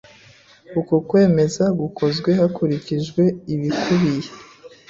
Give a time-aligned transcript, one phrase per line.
[0.79, 4.29] Uko kwemeza gukozwe hakurikijwe ibikubiye